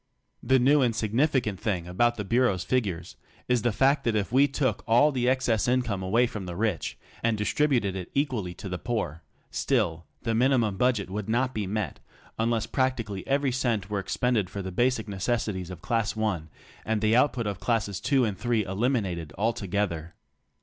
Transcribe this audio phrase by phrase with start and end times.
[0.41, 3.17] The nezv and significant thing about the Bureau's figures
[3.47, 6.97] is the fact that if we took all the excess income away from the rich
[7.21, 11.99] and distributed it equally to the poor, still the minimum budget would not be met
[12.39, 16.49] unless practically every cent were expended for the basic necessities of class one,
[16.83, 20.15] and the out put of classes two and three eliminated altogether.